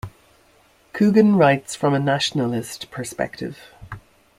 Coogan 0.93 1.35
writes 1.35 1.75
from 1.75 1.93
a 1.93 1.99
nationalist 1.99 2.89
perspective. 2.89 3.59